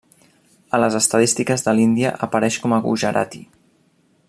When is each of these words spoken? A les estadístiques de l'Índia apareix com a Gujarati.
A 0.77 0.79
les 0.83 0.95
estadístiques 0.99 1.65
de 1.67 1.75
l'Índia 1.81 2.15
apareix 2.29 2.59
com 2.65 2.77
a 2.79 2.81
Gujarati. 2.87 3.47